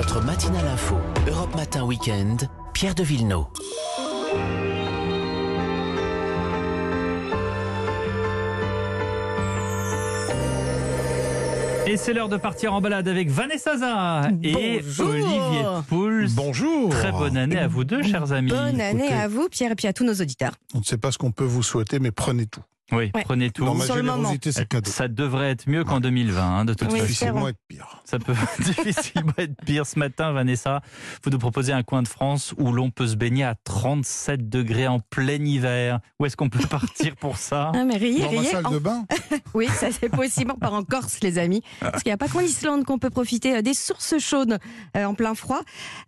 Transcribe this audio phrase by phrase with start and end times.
[0.00, 0.96] Votre matinale info,
[1.28, 3.44] Europe Matin Weekend, Pierre de Villeneuve.
[11.86, 15.08] Et c'est l'heure de partir en balade avec Vanessa Zara et Bonjour.
[15.10, 16.28] Olivier Pouls.
[16.34, 16.88] Bonjour.
[16.88, 18.48] Très bonne année à vous deux, chers amis.
[18.48, 19.12] Bonne année Écoutez.
[19.12, 20.52] à vous, Pierre, et puis à tous nos auditeurs.
[20.74, 22.62] On ne sait pas ce qu'on peut vous souhaiter, mais prenez tout.
[22.92, 23.22] Oui, Ouais.
[23.24, 23.64] prenez tout.
[23.64, 24.16] Dans ma Sur le moment.
[24.16, 24.90] générosité, c'est cadeau.
[24.90, 27.02] Ça devrait être mieux qu'en 2020, hein, de toute Oui, façon.
[27.06, 28.02] difficilement être pire.
[28.04, 29.86] Ça peut difficilement être pire.
[29.86, 30.80] Ce matin, Vanessa,
[31.24, 34.88] vous nous proposez un coin de France où l'on peut se baigner à 37 degrés
[34.88, 36.00] en plein hiver.
[36.18, 37.72] Où est-ce qu'on peut partir pour ça?
[37.74, 38.50] Ah, mais riez, Dans ma riez.
[38.50, 39.04] salle En- de bain,
[39.54, 40.52] Oui, ça c'est possible.
[40.54, 41.62] On part en Corse, les amis.
[41.80, 44.58] Parce qu'il n'y a pas qu'en Islande qu'on peut profiter euh, des sources chaudes
[44.96, 45.60] euh, en plein froid.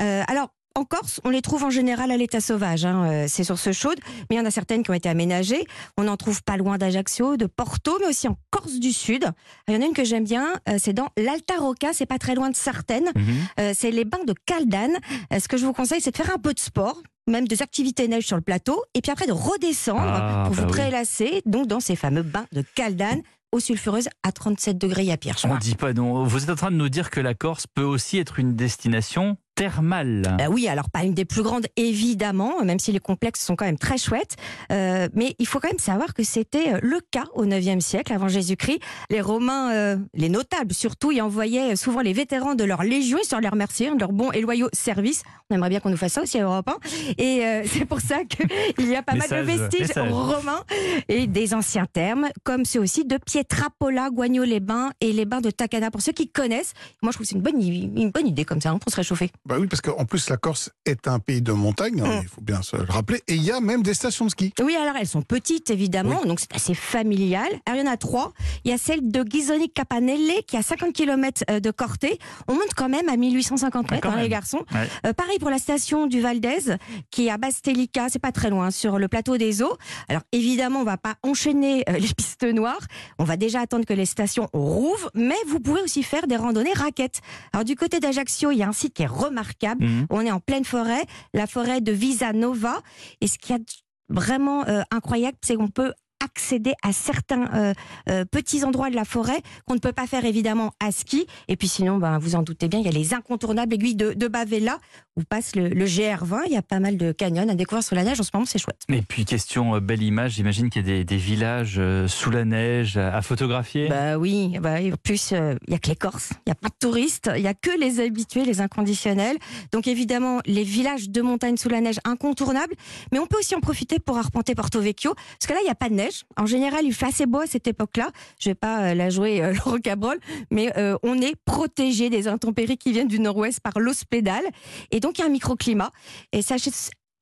[0.00, 3.42] Euh, alors, en Corse, on les trouve en général à l'état sauvage, hein, euh, ces
[3.44, 3.98] sources chaudes,
[4.30, 5.66] mais il y en a certaines qui ont été aménagées.
[5.96, 9.26] On en trouve pas loin d'Ajaccio, de Porto, mais aussi en Corse du Sud.
[9.66, 12.18] Il y en a une que j'aime bien, euh, c'est dans l'Alta Rocca, c'est pas
[12.18, 13.10] très loin de Sartène.
[13.14, 13.24] Mhm.
[13.60, 14.96] Euh, c'est les bains de Caldane.
[15.36, 18.06] Ce que je vous conseille, c'est de faire un peu de sport, même des activités
[18.06, 20.72] neige sur le plateau, et puis après de redescendre Ah, pour bah vous oui.
[20.72, 23.20] prélasser, donc dans ces fameux bains de Caldane,
[23.52, 26.24] eau sulfureuse à 37 degrés, pire, je On dit pas non.
[26.24, 29.36] Vous êtes en train de nous dire que la Corse peut aussi être une destination
[29.58, 30.36] thermale.
[30.38, 33.64] Bah oui, alors pas une des plus grandes, évidemment, même si les complexes sont quand
[33.64, 34.36] même très chouettes.
[34.70, 38.12] Euh, mais il faut quand même savoir que c'était euh, le cas au 9e siècle,
[38.12, 38.80] avant Jésus-Christ.
[39.10, 43.42] Les Romains, euh, les notables surtout, y envoyaient souvent les vétérans de leur légion, de
[43.42, 45.22] les remercier de leur bon et loyaux service.
[45.50, 47.14] On aimerait bien qu'on nous fasse ça aussi à Europe 1.
[47.18, 50.12] Et euh, c'est pour ça qu'il y a pas mal de vestiges message.
[50.12, 50.62] romains
[51.08, 55.90] et des anciens termes, comme ceux aussi de Pietrapola, Guagno-les-Bains et les bains de Takana.
[55.90, 58.60] Pour ceux qui connaissent, moi je trouve que c'est une bonne, une bonne idée comme
[58.60, 59.30] ça, hein, pour se réchauffer.
[59.48, 62.20] Bah oui, parce qu'en plus, la Corse est un pays de montagne, hein, Mm.
[62.22, 64.52] il faut bien se le rappeler, et il y a même des stations de ski.
[64.62, 67.48] Oui, alors elles sont petites évidemment, donc c'est assez familial.
[67.66, 68.32] Alors il y en a trois.
[68.64, 72.18] Il y a celle de Ghisoni Capanelle qui est à 50 km de Corté.
[72.48, 74.64] On monte quand même à 1850 Ah, mètres, hein, les garçons.
[74.74, 74.88] Ouais.
[75.06, 76.76] Euh, pareil pour la station du Val d'Aise
[77.10, 79.76] qui est à Bastelica, c'est pas très loin, sur le plateau des eaux.
[80.08, 82.86] Alors évidemment, on va pas enchaîner euh, les pistes noires.
[83.18, 86.72] On va déjà attendre que les stations rouvrent, mais vous pouvez aussi faire des randonnées
[86.74, 87.20] raquettes.
[87.52, 89.37] Alors du côté d'Ajaccio, il y a un site qui est remarquable.
[89.80, 90.06] Mhm.
[90.10, 91.04] On est en pleine forêt,
[91.34, 92.80] la forêt de Visa Nova.
[93.20, 95.92] Et ce qui est vraiment euh, incroyable, c'est qu'on peut
[96.24, 97.74] accéder à certains euh,
[98.10, 101.26] euh, petits endroits de la forêt qu'on ne peut pas faire évidemment à ski.
[101.46, 104.12] Et puis sinon, ben, vous en doutez bien, il y a les incontournables aiguilles de,
[104.12, 104.78] de Bavella
[105.18, 106.42] où passe le, le GR20.
[106.46, 108.20] Il y a pas mal de canyons à découvrir sur la neige.
[108.20, 108.82] En ce moment, c'est chouette.
[108.88, 112.30] Et puis, question euh, belle image, j'imagine qu'il y a des, des villages euh, sous
[112.30, 113.88] la neige à, photographier.
[113.88, 116.52] Bah oui, bah, et en plus, euh, il y a que les Corses, il n'y
[116.52, 119.36] a pas de touristes, il y a que les habitués, les inconditionnels.
[119.72, 122.74] Donc évidemment, les villages de montagne sous la neige incontournables,
[123.12, 125.70] mais on peut aussi en profiter pour arpenter Porto Vecchio, parce que là, il n'y
[125.70, 126.24] a pas de neige.
[126.36, 128.10] En général, il fait assez beau à cette époque-là.
[128.38, 130.18] Je vais pas euh, la jouer euh, le rocabrole,
[130.50, 134.42] mais euh, on est protégé des intempéries qui viennent du nord-ouest par l'hospédal.
[134.90, 135.90] Et donc, il y a un microclimat.
[136.32, 136.70] Et sachez,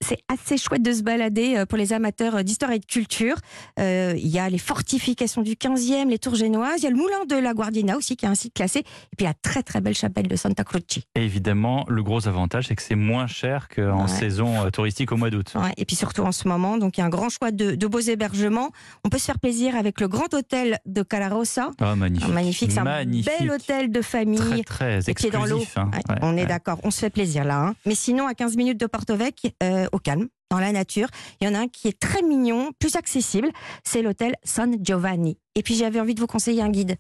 [0.00, 3.36] c'est assez chouette de se balader euh, pour les amateurs euh, d'histoire et de culture.
[3.80, 6.78] Euh, Il y a les fortifications du 15e, les tours génoises.
[6.78, 8.80] Il y a le moulin de la Guardina aussi, qui est un site classé.
[8.80, 10.76] Et puis la très très belle chapelle de Santa Croce.
[11.14, 14.08] Et évidemment, le gros avantage, c'est que c'est moins cher qu'en Ouais.
[14.08, 15.52] saison touristique au mois d'août.
[15.54, 17.74] Ouais, et puis surtout en ce moment, donc il y a un grand choix de,
[17.74, 18.70] de beaux hébergements.
[19.04, 21.70] On peut se faire plaisir avec le grand hôtel de Calarossa.
[21.80, 22.28] Ah, magnifique.
[22.32, 23.32] Magnifique, c'est un Magnifique.
[23.38, 24.62] bel hôtel de famille.
[24.64, 25.62] Très, très les pieds dans l'eau.
[25.76, 25.90] hein.
[25.94, 27.58] Ouais, on est d'accord, on se fait plaisir là.
[27.68, 27.74] hein.
[27.86, 31.08] Mais sinon, à 15 minutes de Porto Vecchio, euh, au calme, dans la nature,
[31.40, 33.50] il y en a un qui est très mignon, plus accessible,
[33.84, 35.38] c'est l'hôtel San Giovanni.
[35.54, 36.96] Et puis j'avais envie de vous conseiller un guide.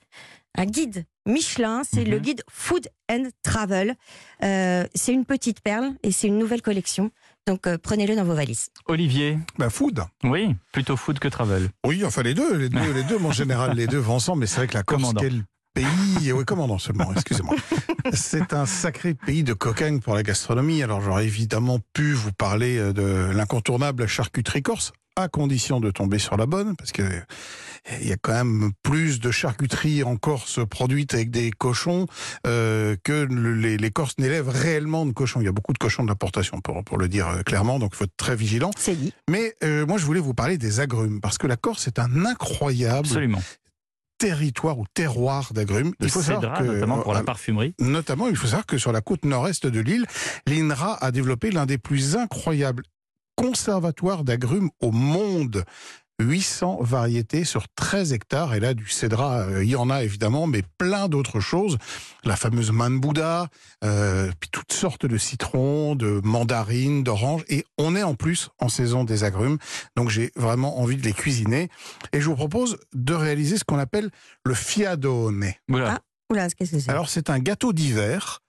[0.58, 2.10] Un guide Michelin, c'est Mhm.
[2.10, 3.94] le guide Food and Travel.
[4.42, 7.10] Euh, c'est une petite perle et c'est une nouvelle collection.
[7.46, 8.68] Donc euh, prenez-le dans vos valises.
[8.86, 10.02] Olivier, Bah, food.
[10.24, 11.68] oui, plutôt food que travel.
[11.86, 14.40] Oui, enfin les deux, les deux, les deux, mais en général, les deux vont ensemble,
[14.40, 15.44] mais c'est vrai que la Corse, quel
[15.76, 17.54] pays, oui, commandant seulement, excusez-moi.
[18.14, 20.82] C'est un sacré pays de cocagne pour la gastronomie.
[20.82, 26.18] Alors j'aurais évidemment pu vous parler euh, de l'incontournable charcuterie corse, à condition de tomber
[26.18, 27.20] sur la bonne, parce que euh,
[28.00, 32.06] il y a quand même plus de charcuterie en Corse produite avec des cochons
[32.46, 35.40] euh, que le- les, les Corses n'élèvent réellement de cochons.
[35.40, 38.04] Il y a beaucoup de cochons d'importation, pour, pour le dire clairement, donc il faut
[38.04, 38.70] être très vigilant.
[38.78, 39.12] C'est dit.
[39.30, 42.24] Mais euh, moi, je voulais vous parler des agrumes, parce que la Corse est un
[42.26, 43.42] incroyable Absolument.
[44.18, 45.92] Territoire ou terroir d'agrumes.
[46.00, 47.74] Le cédra, savoir que, notamment pour la euh, parfumerie.
[47.80, 50.06] Notamment, il faut savoir que sur la côte nord-est de l'île,
[50.46, 52.82] l'INRA a développé l'un des plus incroyables
[53.36, 55.64] conservatoires d'agrumes au monde.
[56.20, 58.54] 800 variétés sur 13 hectares.
[58.54, 61.78] Et là, du cédra, euh, il y en a évidemment, mais plein d'autres choses.
[62.24, 63.48] La fameuse main de Bouddha,
[63.84, 67.44] euh, puis toutes sortes de citrons, de mandarines, d'oranges.
[67.48, 69.58] Et on est en plus en saison des agrumes.
[69.96, 71.68] Donc j'ai vraiment envie de les cuisiner.
[72.12, 74.10] Et je vous propose de réaliser ce qu'on appelle
[74.44, 75.52] le fiadone.
[75.68, 76.00] Voilà.
[76.30, 76.90] Oula, qu'est-ce que c'est?
[76.90, 78.40] Alors c'est un gâteau d'hiver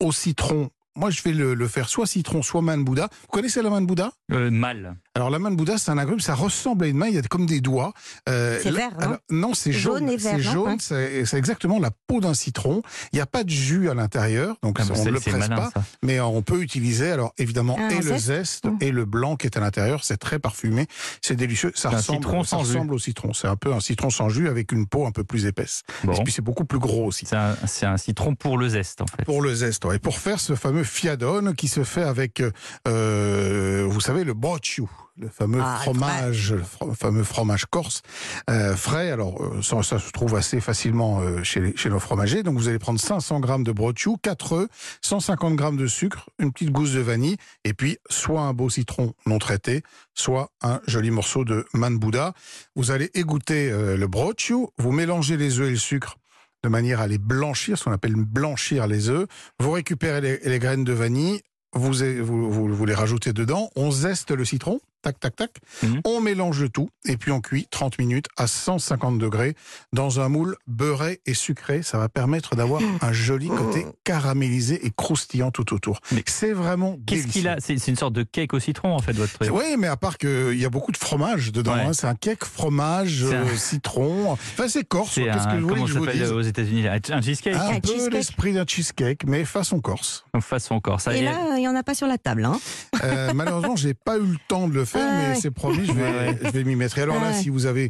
[0.00, 0.70] au citron.
[0.96, 3.08] Moi, je vais le, le faire soit citron, soit main de Bouddha.
[3.22, 4.10] Vous connaissez la main de Bouddha?
[4.32, 4.96] Euh, mal.
[5.14, 7.18] Alors, la main de Bouddha, c'est un agrume, ça ressemble à une main, il y
[7.18, 7.92] a comme des doigts.
[8.28, 10.08] Euh, C'est vert, non alors, Non, c'est Jaune jaune.
[10.10, 10.76] et vert, C'est non jaune, Ouais.
[10.80, 12.82] c'est c'est exactement la peau d'un citron.
[13.12, 15.34] Il n'y a pas de jus à l'intérieur, donc Ah, on ne c'est- le presse
[15.36, 15.70] malin, pas.
[15.74, 15.82] ça.
[16.02, 18.78] Mais on peut utiliser, alors évidemment, Ah, et le zeste zeste Mm.
[18.80, 20.02] et le blanc qui est à l'intérieur.
[20.04, 20.86] C'est très parfumé,
[21.22, 21.72] c'est délicieux.
[21.74, 22.72] Ça ressemble, citron ça sans jus.
[22.74, 23.32] ressemble au citron.
[23.32, 25.82] C'est un peu un citron sans jus avec une peau un peu plus épaisse.
[26.04, 26.12] Bon.
[26.14, 27.26] Et puis c'est beaucoup plus gros aussi.
[27.26, 29.24] C'est un, c'est un citron pour le zeste, en fait.
[29.24, 29.96] Pour le zeste, ouais.
[29.96, 32.42] et pour faire ce fameux fiadone qui se fait avec,
[32.88, 34.84] euh, vous savez, le brocciu,
[35.18, 38.02] le fameux Ah, fromage, le fro- fameux fromage corse
[38.48, 39.10] euh, frais.
[39.10, 42.42] Alors euh, ça, ça se trouve assez facilement euh, chez, les- chez nos fromagers.
[42.42, 44.68] Donc vous allez prendre 500 grammes de brocciu, 4 œufs,
[45.02, 49.12] 150 grammes de sucre, une petite gousse de vanille, et puis soit un beau citron
[49.26, 49.82] non traité,
[50.14, 52.32] soit un joli morceau de man Bouddha.
[52.76, 56.16] Vous allez égoutter euh, le brocciu, vous mélangez les œufs et le sucre
[56.62, 59.26] de manière à les blanchir, ce qu'on appelle blanchir les œufs.
[59.58, 61.40] Vous récupérez les, graines de vanille,
[61.72, 65.50] vous les rajoutez dedans, on zeste le citron, tac, tac, tac,
[65.82, 66.00] Mhm.
[66.04, 69.54] on mélange le tout, et puis on cuit 30 minutes à 150 degrés
[69.92, 71.82] dans un moule beurré et sucré.
[71.82, 76.00] Ça va permettre d'avoir un joli côté caramélisé et croustillant tout autour.
[76.12, 77.56] Mais C'est vraiment Qu'est-ce qu'il a?
[77.60, 79.50] C'est une sorte de cake au citron, en fait, votre truc.
[79.52, 81.80] oui, mais à part qu'il y a beaucoup de fromage dedans, Ouais.
[81.82, 84.32] hein, c'est un cake fromage, un- euh, citron.
[84.32, 85.12] Enfin, c'est corse.
[85.14, 86.86] C'est Qu'est-ce que un, vous voulez comment que je vous dise aux États-Unis?
[86.88, 87.54] Un cheesecake?
[87.56, 90.24] Un Un peu l'esprit d'un cheesecake, mais façon corse.
[90.40, 91.04] façon corse.
[91.04, 91.22] Ça Et est.
[91.22, 92.44] là, il n'y en a pas sur la table.
[92.44, 92.58] Hein.
[93.04, 95.34] Euh, malheureusement, j'ai pas eu le temps de le Ah, mais ouais.
[95.40, 96.98] c'est promis, je vais, Ouais, je vais m'y mettre.
[96.98, 97.88] Et alors Ah, là, si vous avez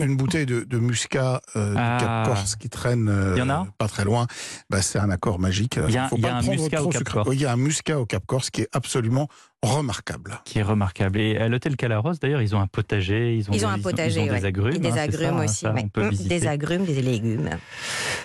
[0.00, 1.98] une, bouteille de, de muscat euh, Ah.
[1.98, 4.26] du Cap Corse qui traîne euh, Il y en a pas très loin,
[4.70, 5.78] bah, c'est un accord magique.
[5.88, 7.04] Il y a- faut il y a pas un muscat au Cap.
[7.04, 7.28] Corse.
[7.28, 9.28] Oui, il y a un muscat au Cap Corse qui est absolument
[9.62, 10.40] remarquable.
[10.46, 11.20] qui est remarquable.
[11.20, 13.82] Et à l'hôtel Calaros, d'ailleurs, ils ont un potager, ils ont, Ils ont des, un
[13.82, 14.44] potager, ils ont des ouais.
[14.46, 14.74] agrumes.
[14.74, 15.54] Et des hein, c'est agrumes ça, aussi.
[15.56, 15.82] ça, ouais.
[15.84, 16.38] on peut visiter.
[16.40, 17.50] Des agrumes, des légumes.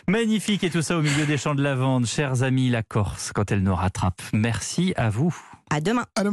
[0.07, 2.05] Magnifique et tout ça au milieu des champs de lavande.
[2.05, 4.21] Chers amis, la Corse, quand elle nous rattrape.
[4.33, 5.35] Merci à vous.
[5.69, 6.05] À demain.
[6.15, 6.31] À demain.